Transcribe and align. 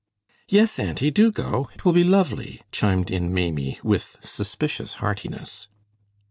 "Yes, 0.49 0.79
auntie, 0.79 1.11
do 1.11 1.31
go! 1.31 1.69
It 1.75 1.85
will 1.85 1.93
be 1.93 2.03
lovely," 2.03 2.63
chimed 2.71 3.11
in 3.11 3.31
Maimie, 3.31 3.79
with 3.83 4.17
suspicious 4.23 4.95
heartiness. 4.95 5.67